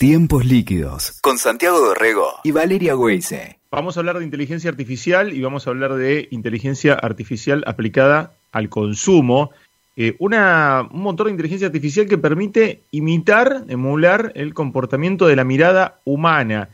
[0.00, 3.58] Tiempos líquidos con Santiago Dorrego y Valeria Weise.
[3.70, 8.70] Vamos a hablar de inteligencia artificial y vamos a hablar de inteligencia artificial aplicada al
[8.70, 9.50] consumo.
[9.98, 15.44] Eh, una, un motor de inteligencia artificial que permite imitar, emular el comportamiento de la
[15.44, 16.70] mirada humana.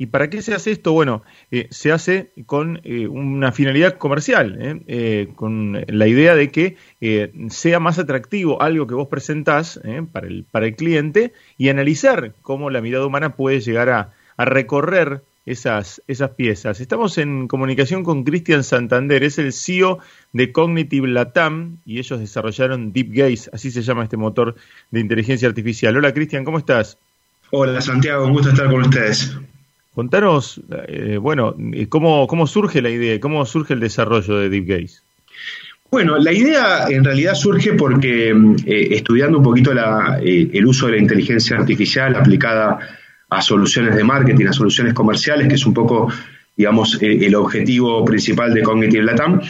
[0.00, 0.92] ¿Y para qué se hace esto?
[0.92, 5.28] Bueno, eh, se hace con eh, una finalidad comercial, ¿eh?
[5.36, 6.78] con la idea de que
[7.50, 9.78] sea más atractivo algo que vos presentás
[10.10, 14.46] para, el, para el cliente y analizar cómo la mirada humana puede llegar a, a
[14.46, 16.80] recorrer esas, esas piezas.
[16.80, 19.98] Estamos en comunicación con Cristian Santander, es el CEO
[20.32, 24.56] de Cognitive Latam y ellos desarrollaron Deep Gaze, así se llama este motor
[24.92, 25.94] de inteligencia artificial.
[25.94, 26.96] Hola Cristian, ¿cómo estás?
[27.50, 29.36] Hola Santiago, un gusto estar con ustedes.
[29.94, 31.56] Contanos, eh, bueno,
[31.88, 33.18] ¿cómo, ¿cómo surge la idea?
[33.18, 35.00] ¿Cómo surge el desarrollo de Deep Gaze?
[35.90, 40.92] Bueno, la idea en realidad surge porque eh, estudiando un poquito eh, el uso de
[40.92, 42.78] la inteligencia artificial aplicada
[43.28, 46.12] a soluciones de marketing, a soluciones comerciales, que es un poco,
[46.56, 49.40] digamos, el objetivo principal de Cognitive Latam,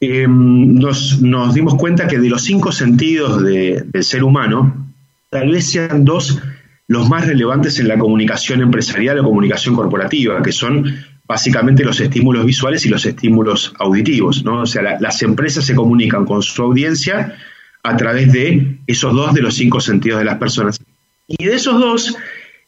[0.00, 4.88] nos, dimos cuenta que de los cinco sentidos de, del ser humano,
[5.30, 6.42] tal vez sean dos
[6.90, 10.92] los más relevantes en la comunicación empresarial o comunicación corporativa, que son
[11.24, 14.42] básicamente los estímulos visuales y los estímulos auditivos.
[14.42, 14.62] ¿no?
[14.62, 17.36] O sea, las empresas se comunican con su audiencia
[17.84, 20.80] a través de esos dos de los cinco sentidos de las personas.
[21.28, 22.16] Y de esos dos,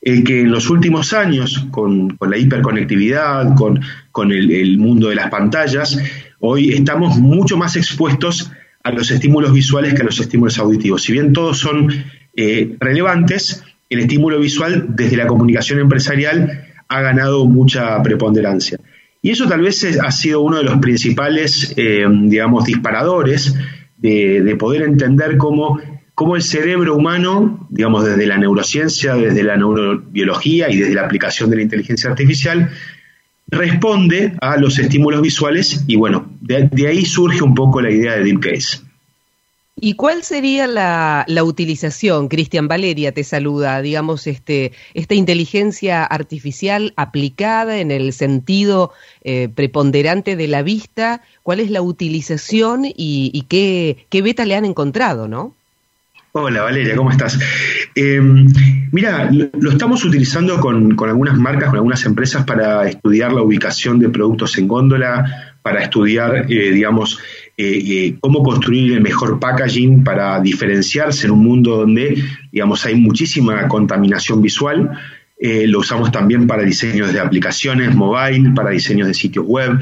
[0.01, 3.81] el que en los últimos años, con, la hiperconectividad, con,
[4.31, 5.99] el, mundo de las pantallas,
[6.39, 8.53] hoy estamos mucho más expuestos
[8.85, 11.03] a los estímulos visuales que a los estímulos auditivos.
[11.03, 11.93] Si bien todos son
[12.37, 18.79] eh, relevantes, el estímulo visual desde la comunicación empresarial ha ganado mucha preponderancia.
[19.21, 23.55] Y eso tal vez ha sido uno de los principales, eh, digamos, disparadores
[23.99, 25.79] de, poder entender cómo,
[26.15, 31.51] cómo, el cerebro humano, digamos, desde la neurociencia, desde la neurobiología y desde la aplicación
[31.51, 32.71] de la inteligencia artificial,
[33.47, 38.17] responde a los estímulos visuales y bueno, de, de ahí surge un poco la idea
[38.17, 38.92] de Deep Case.
[39.85, 47.79] ¿Y cuál sería la, utilización, Cristian Valeria te saluda, digamos, este, esta inteligencia artificial aplicada
[47.79, 48.93] en el sentido
[49.25, 51.23] eh, preponderante de la vista?
[51.43, 55.53] ¿Cuál es la utilización y, qué, beta le han encontrado, no?
[56.31, 57.41] Hola Valeria, ¿cómo estás?
[57.97, 58.21] Eh,
[58.93, 63.99] mira, lo, estamos utilizando con, con, algunas marcas, con algunas empresas para estudiar la ubicación
[63.99, 67.19] de productos en góndola, para estudiar, eh, digamos,
[67.55, 72.17] eh, eh, cómo construir el mejor packaging para diferenciarse en un mundo donde,
[72.51, 74.91] digamos, hay muchísima contaminación visual.
[75.39, 79.79] Eh, lo usamos también para diseños de aplicaciones mobile, para diseños de sitios web.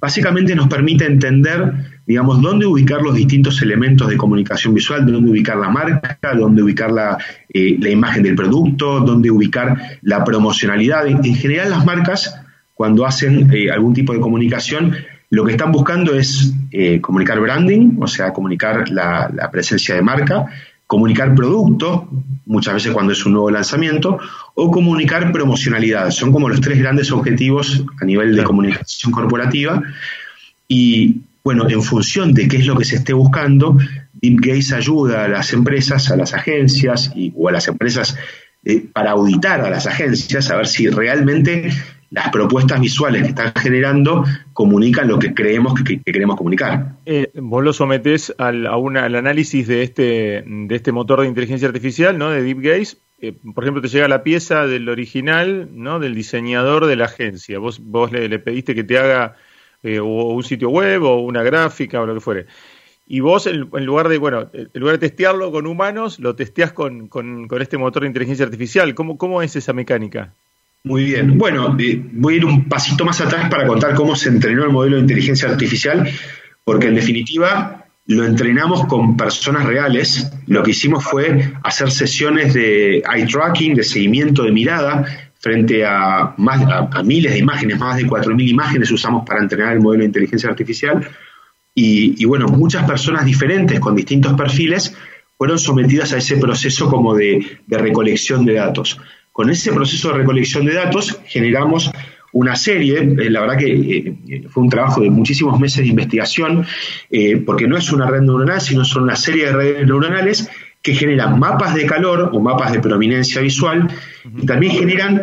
[0.00, 1.72] Básicamente nos permite entender,
[2.04, 6.90] digamos, dónde ubicar los distintos elementos de comunicación visual, dónde ubicar la marca, dónde ubicar
[6.90, 7.18] la,
[7.54, 11.06] la imagen del producto, dónde ubicar la promocionalidad.
[11.06, 12.42] En, general las marcas,
[12.74, 14.96] cuando hacen algún tipo de comunicación,
[15.32, 20.44] lo que están buscando es eh, comunicar branding, o sea, comunicar la, presencia de marca,
[20.86, 22.06] comunicar producto,
[22.44, 24.18] muchas veces cuando es un nuevo lanzamiento,
[24.54, 26.10] o comunicar promocionalidad.
[26.10, 29.82] Son como los tres grandes objetivos a nivel de comunicación corporativa.
[30.68, 33.78] Y bueno, en función de qué es lo que se esté buscando,
[34.12, 38.18] Deep Gaze ayuda a las empresas, a las agencias y, o a las empresas
[38.66, 41.72] eh, para auditar a las agencias, a ver si realmente
[42.12, 46.92] las propuestas visuales que están generando comunican lo que creemos que, queremos comunicar.
[47.06, 51.66] Eh, vos lo sometés al, a al análisis de este, de este motor de inteligencia
[51.66, 52.30] artificial, ¿no?
[52.30, 52.98] De Deep Gaze.
[53.22, 56.00] Eh, por ejemplo, te llega la pieza del original, ¿no?
[56.00, 57.58] Del diseñador de la agencia.
[57.58, 59.36] Vos, vos le, pediste que te haga
[59.82, 62.46] eh, un sitio web o una gráfica o lo que fuere.
[63.06, 67.08] Y vos, en, lugar de, bueno, en lugar de testearlo con humanos, lo testeás con,
[67.08, 68.94] con, con este motor de inteligencia artificial.
[68.94, 70.34] ¿Cómo, ¿Cómo es esa mecánica?
[70.84, 71.38] Muy bien.
[71.38, 71.76] Bueno,
[72.12, 75.02] voy a ir un pasito más atrás para contar cómo se entrenó el modelo de
[75.02, 76.10] inteligencia artificial,
[76.64, 80.32] porque en definitiva lo entrenamos con personas reales.
[80.48, 85.04] Lo que hicimos fue hacer sesiones de eye tracking, de seguimiento de mirada,
[85.38, 89.80] frente a, más, a, miles de imágenes, más de 4.000 imágenes usamos para entrenar el
[89.80, 91.08] modelo de inteligencia artificial.
[91.74, 94.94] Y, bueno, muchas personas diferentes con distintos perfiles
[95.38, 98.98] fueron sometidas a ese proceso como de recolección de datos.
[99.32, 101.90] Con ese proceso de recolección de datos generamos
[102.32, 106.66] una serie, eh, la verdad que eh, fue un trabajo de muchísimos meses de investigación,
[107.10, 110.50] eh, porque no es una red neuronal, sino son una serie de redes neuronales
[110.80, 113.88] que generan mapas de calor o mapas de prominencia visual
[114.36, 115.22] y también generan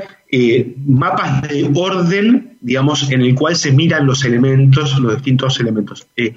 [0.88, 6.34] mapas de orden, digamos, en el cual se miran los elementos, los distintos elementos que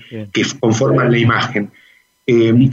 [0.59, 1.71] conforman la imagen.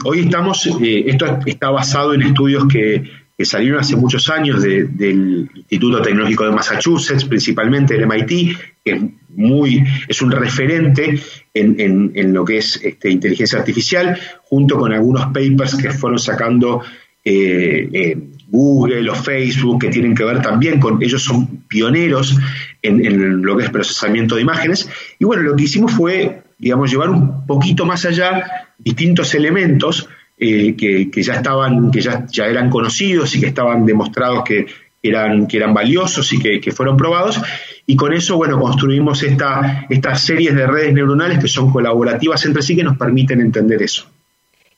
[0.06, 3.04] hoy estamos, esto está basado en estudios que
[3.40, 9.02] que salieron hace muchos años del Instituto Tecnológico de Massachusetts, principalmente del MIT, que es,
[9.30, 11.18] muy, es un referente
[11.54, 16.82] en, lo que es este, inteligencia artificial, junto con algunos papers que fueron sacando
[17.24, 18.18] eh, eh,
[18.50, 22.38] Google o Facebook, que tienen que ver también con, ellos son pioneros
[22.82, 24.90] en, en, lo que es procesamiento de imágenes.
[25.18, 30.10] Y bueno, lo que hicimos fue, digamos, llevar un poquito más allá distintos elementos
[30.40, 34.68] eh, que, ya estaban, que ya, ya eran conocidos y que estaban demostrados que
[35.04, 37.42] eran, que eran valiosos y que, fueron probados.
[37.86, 42.62] Y con eso, bueno, construimos esta, estas series de redes neuronales que son colaborativas entre
[42.62, 44.06] sí que nos permiten entender eso.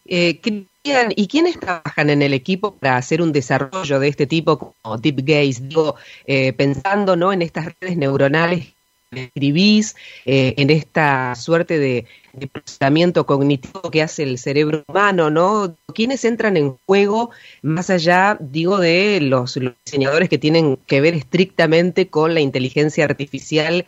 [0.05, 0.39] Eh,
[1.15, 5.21] ¿Y quiénes trabajan en el equipo para hacer un desarrollo de este tipo como Deep
[5.23, 5.61] Gaze?
[5.67, 7.31] Digo, eh, pensando ¿no?
[7.31, 8.73] en estas redes neuronales
[9.11, 12.05] escribís, eh, en esta suerte de,
[12.53, 15.75] procesamiento cognitivo que hace el cerebro humano, ¿no?
[15.93, 17.31] ¿Quiénes entran en juego
[17.61, 23.85] más allá, digo, de los, diseñadores que tienen que ver estrictamente con la inteligencia artificial,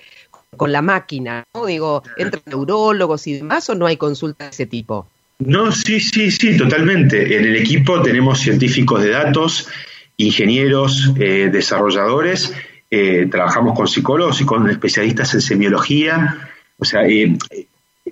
[0.57, 1.67] con la máquina, ¿no?
[1.67, 5.07] Digo, ¿entran neurólogos y demás o no hay consulta de ese tipo?
[5.39, 7.37] No, sí, sí, sí, totalmente.
[7.37, 9.69] En el equipo tenemos científicos de datos,
[10.17, 12.53] ingenieros, eh, desarrolladores
[12.95, 16.37] eh, trabajamos con psicólogos y con especialistas en semiología.
[16.77, 17.35] O sea, eh,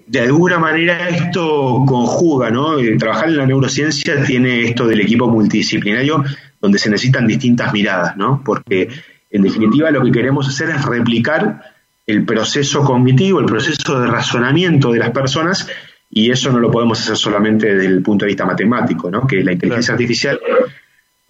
[0.08, 2.80] de alguna manera esto conjuga, ¿no?
[2.80, 6.24] Eh, trabajar en la neurociencia tiene esto del equipo multidisciplinario
[6.60, 8.42] donde se necesitan distintas miradas, ¿no?
[8.44, 8.90] Porque
[9.30, 11.62] en definitiva lo que queremos hacer es replicar
[12.08, 15.68] el proceso cognitivo, el proceso de razonamiento de las personas
[16.10, 19.28] y eso no lo podemos hacer solamente desde el punto de vista matemático, ¿no?
[19.28, 20.40] Que la inteligencia artificial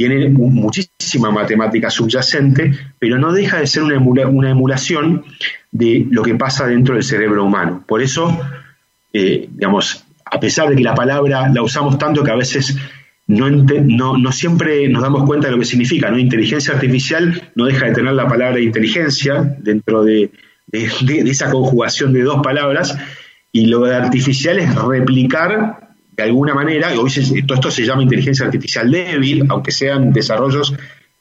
[0.01, 3.94] tiene muchísima matemática subyacente, pero no deja de ser una,
[4.50, 5.24] emulación
[5.71, 7.83] de lo que pasa dentro del cerebro humano.
[7.88, 8.36] Por eso,
[9.13, 12.75] eh, digamos, a pesar de que la palabra la usamos tanto que a veces
[13.27, 16.18] no, siempre nos damos cuenta de lo que significa, ¿no?
[16.18, 20.31] Inteligencia artificial no deja de tener la palabra inteligencia dentro de,
[20.65, 22.98] de esa conjugación de dos palabras,
[23.51, 25.81] y lo de artificial es replicar
[26.12, 27.10] de alguna manera, y hoy
[27.46, 30.74] todo esto se llama inteligencia artificial débil, aunque sean desarrollos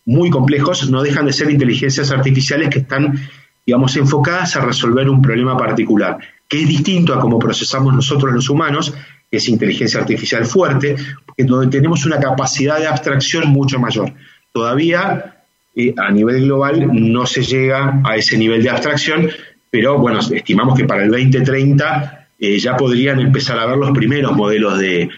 [0.04, 3.18] muy complejos, no dejan de ser inteligencias artificiales que están,
[3.64, 8.50] digamos, enfocadas a resolver un problema particular, que es distinto a cómo procesamos nosotros los
[8.50, 8.92] humanos,
[9.30, 10.96] que es inteligencia artificial fuerte,
[11.38, 14.12] donde tenemos una capacidad de abstracción mucho mayor.
[14.52, 15.36] Todavía
[15.76, 19.30] eh, a nivel global no se llega a ese nivel de abstracción,
[19.70, 24.32] pero bueno, estimamos que para el 2030 eh, ya podrían empezar a ver los primeros
[24.32, 25.08] modelos de,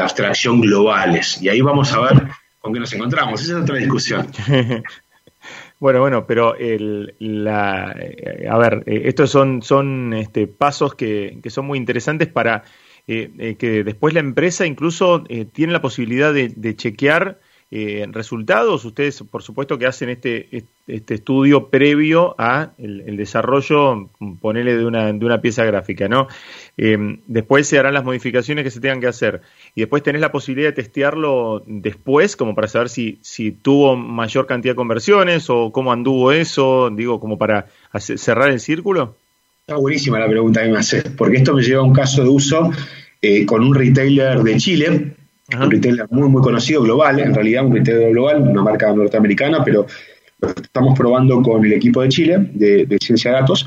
[0.00, 1.40] abstracción globales.
[1.42, 2.28] Y ahí vamos a ver
[2.60, 3.42] con qué nos encontramos.
[3.42, 4.26] Esa es otra discusión.
[5.80, 11.40] Bueno, bueno, pero el, la, eh, a ver, eh, estos son, son este, pasos que,
[11.42, 12.62] que, son muy interesantes para
[13.04, 17.40] que después la empresa incluso tiene la posibilidad de, de chequear
[17.74, 18.84] eh, resultados.
[18.84, 25.12] Ustedes, por supuesto, que hacen este, este estudio previo a el, desarrollo, ponele de una,
[25.12, 26.28] de una pieza gráfica, ¿no?
[26.76, 29.42] Eh, después se harán las modificaciones que se tengan que hacer
[29.74, 34.46] y después tenés la posibilidad de testearlo después, como para saber si, si tuvo mayor
[34.46, 37.66] cantidad de conversiones o cómo anduvo eso, digo, como para
[37.98, 39.16] cerrar el círculo.
[39.60, 42.28] Está buenísima la pregunta que me haces, porque esto me lleva a un caso de
[42.28, 42.70] uso
[43.20, 45.14] eh, con un retailer de Chile
[45.60, 49.86] un retailer muy, muy conocido, global, en realidad un retailer global, una marca norteamericana, pero
[50.42, 53.66] estamos probando con el equipo de Chile, de, Ciencia de Datos.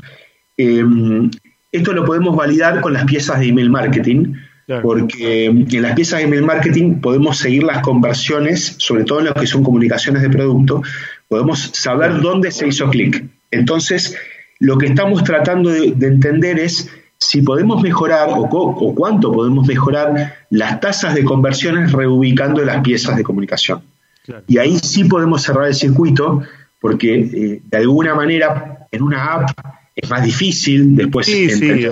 [0.56, 1.30] Em,
[1.72, 4.34] esto lo podemos validar con las piezas de email marketing,
[4.82, 9.34] porque en las piezas de email marketing podemos seguir las conversiones, sobre todo en lo
[9.34, 10.82] que son comunicaciones de producto,
[11.28, 13.24] podemos saber dónde se hizo clic.
[13.50, 14.16] Entonces,
[14.58, 20.80] lo que estamos tratando de entender es si podemos mejorar o, cuánto podemos mejorar las
[20.80, 23.82] tasas de conversiones reubicando las piezas de comunicación.
[24.48, 26.42] Y ahí sí podemos cerrar el circuito
[26.86, 29.50] porque eh, de alguna manera en una app
[29.96, 31.26] es más difícil después.
[31.26, 31.84] Sí, sí,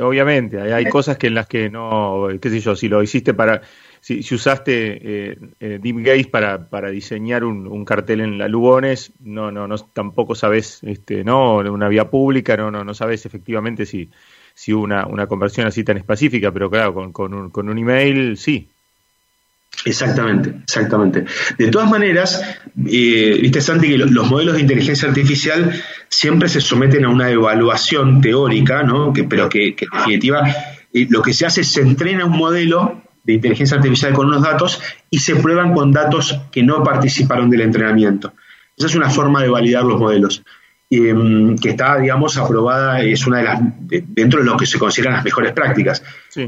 [0.00, 3.62] obviamente, hay, cosas que en las que no, qué sé yo, si lo hiciste para
[4.00, 9.52] si, usaste eh, eh, Deep Gaze para, para diseñar un, cartel en la Lugones, no,
[9.52, 14.10] no, no, tampoco sabes, este, no, una vía pública, no, no, no sabes efectivamente si,
[14.54, 17.78] si hubo una, una conversión así tan específica, pero claro, con, con, un, con un
[17.78, 18.71] email sí.
[19.84, 21.24] Exactamente, exactamente.
[21.58, 22.42] De todas maneras,
[22.86, 25.72] eh, viste Santi que los modelos de inteligencia artificial
[26.08, 29.12] siempre se someten a una evaluación teórica, ¿no?
[29.12, 30.46] Que, pero que, que en definitiva
[30.92, 34.42] eh, lo que se hace es se entrena un modelo de inteligencia artificial con unos
[34.42, 38.34] datos y se prueban con datos que no participaron del entrenamiento.
[38.76, 40.42] Esa es una forma de validar los modelos.
[40.96, 45.14] Em, que está, digamos, aprobada, es una de las, dentro de lo que se consideran
[45.14, 46.02] las mejores prácticas.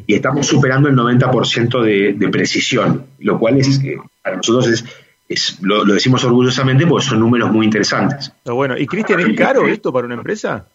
[0.07, 4.85] Y estamos superando el 90% de, de precisión, lo cual es, eh, para nosotros es,
[5.29, 8.33] es lo, decimos orgullosamente porque son números muy interesantes.
[8.45, 10.67] bueno, ¿y Cristian, es caro esto para una empresa?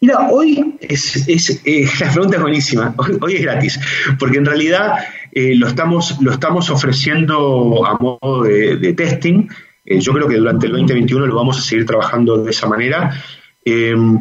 [0.00, 2.94] Mira, hoy es, es eh, la pregunta es buenísima.
[3.20, 3.80] Hoy, es gratis,
[4.18, 4.98] porque en realidad
[5.32, 9.48] eh, lo, estamos, lo estamos ofreciendo a modo de, testing.
[9.86, 13.22] Eh, yo creo que durante el 2021 lo vamos a seguir trabajando de esa manera,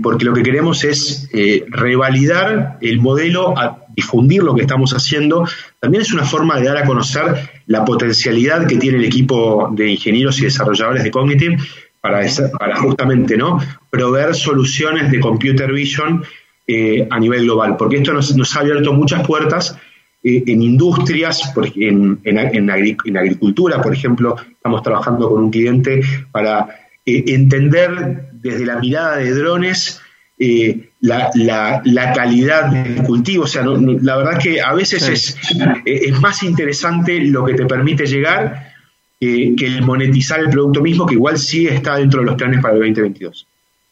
[0.01, 1.29] porque lo que queremos es
[1.69, 3.53] revalidar el modelo,
[3.95, 5.48] difundir lo que estamos haciendo.
[5.79, 9.89] También es una forma de dar a conocer la potencialidad que tiene el equipo de
[9.89, 11.57] ingenieros y desarrolladores de Cognitive
[12.01, 13.60] para, justamente ¿no?
[13.89, 16.24] proveer soluciones de computer vision
[16.67, 19.79] eh, a nivel global, porque esto nos, ha abierto muchas puertas eh,
[20.27, 26.01] en industrias, en, en, agricultura, por ejemplo, estamos trabajando con un cliente
[26.32, 26.67] para
[27.05, 30.01] eh, entender desde la mirada de drones
[31.00, 31.29] la,
[31.86, 33.44] la, calidad del cultivo.
[33.44, 35.38] O sea, la verdad que a veces es,
[35.86, 38.74] es más interesante lo que te permite llegar
[39.20, 42.74] que el monetizar el producto mismo, que igual sí está dentro de los planes para
[42.74, 43.48] el 2022.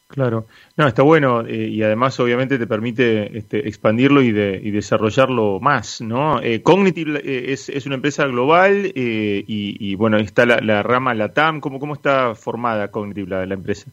[0.07, 0.45] Claro,
[0.77, 5.59] no, está bueno eh, y además obviamente te permite este, expandirlo y, de, y desarrollarlo
[5.59, 6.39] más, ¿no?
[6.39, 11.15] Eh, Cognitive eh, es, es, una empresa global y, y, bueno, está la, la rama
[11.15, 13.89] LATAM, ¿cómo, cómo está formada Cognitive, la, la empresa?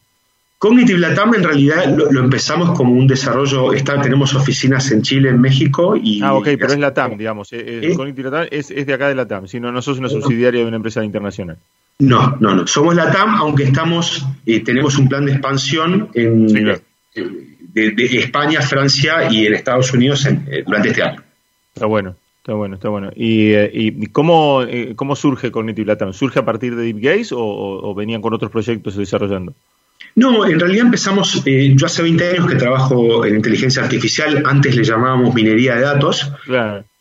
[0.59, 5.41] Cognitive Latam en realidad lo, empezamos como un desarrollo, está, tenemos oficinas en Chile, en
[5.41, 6.21] México y...
[6.21, 9.71] Ah, ok, pero es Latam, digamos, Cognitive Latam es, de acá de Latam, si no,
[9.71, 11.57] no sos una subsidiaria de una empresa internacional.
[11.99, 18.05] No, no, no, somos Latam, aunque estamos, eh, tenemos un plan de expansión en, de,
[18.17, 20.27] España, Francia y en Estados Unidos
[20.65, 21.21] durante este año.
[21.73, 22.15] Está bueno.
[22.39, 23.11] Está bueno, está bueno.
[23.15, 24.61] ¿Y, y cómo,
[24.95, 26.11] cómo surge Cognitive Latam?
[26.11, 29.53] ¿Surge a partir de Deep Gaze o venían con otros proyectos desarrollando?
[30.15, 34.75] No, en realidad empezamos, eh, yo hace 20 años que trabajo en inteligencia artificial, antes
[34.75, 36.31] le llamábamos minería de datos.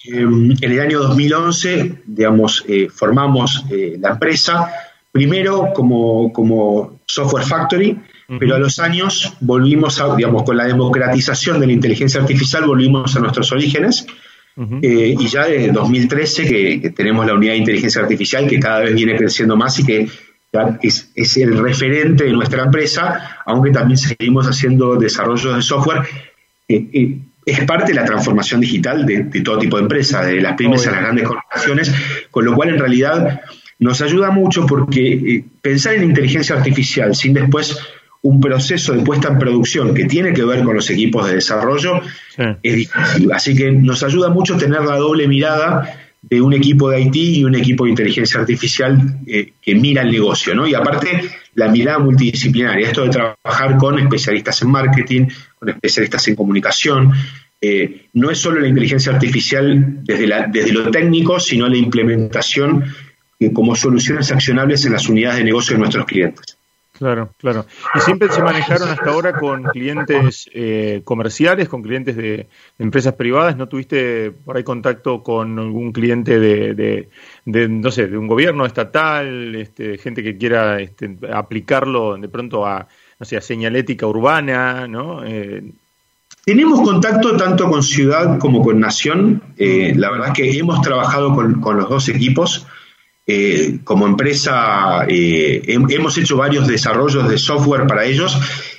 [0.04, 4.71] Em, en el año 2011, digamos, eh, formamos eh, la empresa,
[5.11, 7.99] primero como, como software factory,
[8.38, 13.16] pero a los años volvimos a, digamos, con la democratización de la inteligencia artificial, volvimos
[13.16, 14.07] a nuestros orígenes.
[14.83, 19.16] y ya de 2013 que, tenemos la unidad de inteligencia artificial que cada vez viene
[19.16, 20.09] creciendo más y que
[20.83, 26.02] es, el referente de nuestra empresa, aunque también seguimos haciendo desarrollos de software.
[26.69, 30.92] es parte de la transformación digital de, todo tipo de empresas, de las pymes a
[30.92, 31.92] las grandes corporaciones,
[32.30, 33.40] con lo cual en realidad
[33.78, 37.78] nos ayuda mucho porque eh, pensar en inteligencia artificial sin después
[38.23, 42.02] un proceso de puesta en producción que tiene que ver con los equipos de desarrollo
[42.62, 43.33] es difícil.
[43.33, 47.45] Así que nos ayuda mucho tener la doble mirada de un equipo de IT y
[47.45, 50.67] un equipo de inteligencia artificial eh, que mira el negocio, ¿no?
[50.67, 55.27] Y aparte, la mirada multidisciplinaria, esto de trabajar con especialistas en marketing,
[55.59, 57.12] con especialistas en comunicación,
[57.61, 62.85] eh, no es solo la inteligencia artificial desde, desde lo técnico, sino la implementación
[63.39, 66.60] eh, como soluciones accionables en las unidades de negocio de nuestros clientes.
[67.00, 67.64] Claro, claro.
[67.95, 73.57] ¿Y siempre se manejaron hasta ahora con clientes eh, comerciales, con clientes de, empresas privadas?
[73.57, 77.09] ¿No tuviste por ahí contacto con algún cliente de,
[77.47, 82.66] de, no sé, de un gobierno estatal, este, gente que quiera este, aplicarlo de pronto
[82.66, 82.87] a,
[83.19, 85.25] no sé, señalética urbana, ¿no?
[85.25, 85.73] Eh,
[86.45, 89.42] tenemos contacto tanto con ciudad como con nación.
[89.57, 92.66] Eh, la verdad que hemos trabajado con los dos equipos.
[93.27, 98.37] Eh, como empresa eh, hemos hecho varios desarrollos de software para ellos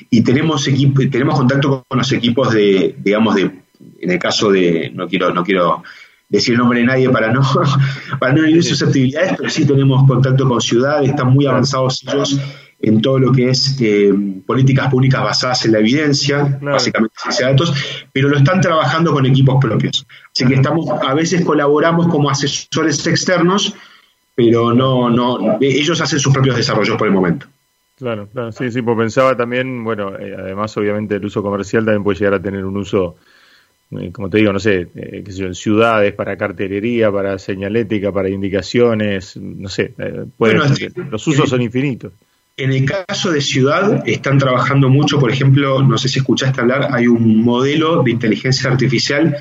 [0.09, 0.67] y tenemos
[1.09, 5.43] tenemos contacto con los equipos de, digamos, de, en el caso de, no quiero, no
[5.43, 5.83] quiero
[6.27, 7.41] decir el nombre de nadie para no,
[8.19, 12.39] para no ir sus actividades, pero sí tenemos contacto con ciudades, están muy avanzados ellos
[12.81, 14.11] en todo lo que es eh,
[14.45, 17.73] políticas públicas basadas en la evidencia, básicamente ciencia de datos,
[18.11, 20.05] pero lo están trabajando con equipos propios.
[20.33, 23.75] Así que estamos, a veces colaboramos como asesores externos
[24.35, 27.47] pero no, no, ellos hacen sus propios desarrollos por el momento.
[27.97, 32.03] Claro, claro, sí, sí, pues pensaba también, bueno, eh, además obviamente el uso comercial también
[32.03, 33.17] puede llegar a tener un uso,
[33.91, 37.37] eh, como te digo, no sé, eh, qué sé yo, en ciudades, para cartelería, para
[37.37, 39.93] señalética, para indicaciones, no sé,
[41.11, 42.11] los usos son infinitos.
[42.57, 46.89] En el caso de ciudad, están trabajando mucho, por ejemplo, no sé si escuchaste hablar,
[46.91, 49.37] hay un modelo de inteligencia artificial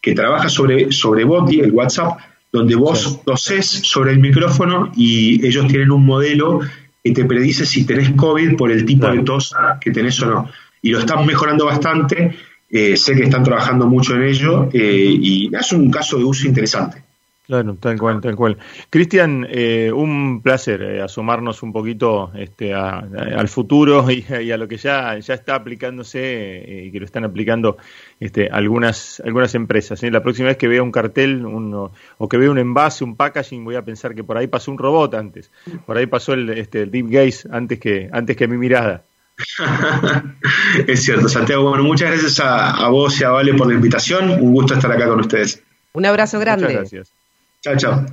[0.00, 2.18] que trabaja sobre, sobre Boti, el WhatsApp,
[2.54, 6.60] donde vos toses sobre el micrófono y ellos tienen un modelo
[7.02, 10.50] que te predice si tenés COVID por el tipo de tos que tenés o no.
[10.80, 12.32] Y lo están mejorando bastante,
[12.70, 16.46] eh, sé que están trabajando mucho en ello eh, y es un caso de uso
[16.46, 17.02] interesante.
[17.46, 18.56] Claro, tal cual, tal cual.
[18.88, 24.78] Cristian, eh, un placer eh, asomarnos un poquito este, al futuro y, a lo que
[24.78, 27.76] ya, ya está aplicándose eh, y que lo están aplicando
[28.18, 30.02] este, algunas, algunas empresas.
[30.04, 33.62] La próxima vez que vea un cartel uno, o que vea un envase, un packaging,
[33.62, 35.50] voy a pensar que por ahí pasó un robot antes,
[35.84, 39.04] por ahí pasó el, este, Deep Gaze antes que, antes que mi mirada.
[40.86, 41.68] es cierto, Santiago.
[41.68, 44.30] Bueno, muchas gracias a, a vos y a Vale por la invitación.
[44.30, 45.62] Un gusto estar acá con ustedes.
[45.92, 46.66] Un abrazo grande.
[46.66, 47.23] Muchas gracias.
[47.64, 48.04] Chao, chao.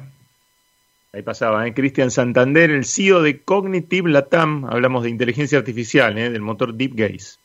[1.12, 1.74] Ahí pasaba, ¿eh?
[1.74, 4.64] Cristian Santander, el CEO de Cognitive Latam.
[4.64, 6.30] Hablamos de inteligencia artificial, ¿eh?
[6.30, 7.36] del motor Deep Gaze.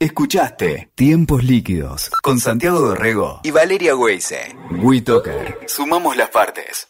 [0.00, 4.56] Escuchaste Tiempos Líquidos con Santiago Dorrego y Valeria Weise.
[4.82, 5.58] WeToker.
[5.66, 6.88] Sumamos las partes.